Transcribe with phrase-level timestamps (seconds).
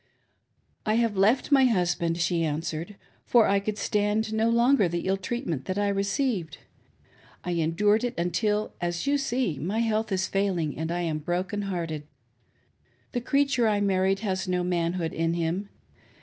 [0.87, 2.95] "I have left my husband," she answered,"
[3.27, 6.57] for I could stan4 no longer the ill treatment that I received.
[7.43, 11.61] I endured it until, as you see, my health is failing and I am broken
[11.69, 12.07] hearted.
[13.11, 15.69] The creature I married has no manhood in him.